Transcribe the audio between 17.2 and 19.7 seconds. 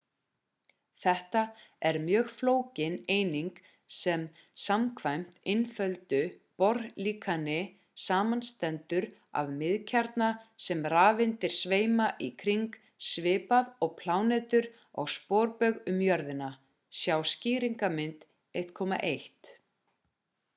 skýringarmynd 1.1